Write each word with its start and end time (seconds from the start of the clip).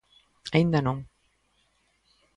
Aínda 0.55 0.79
non. 0.87 0.97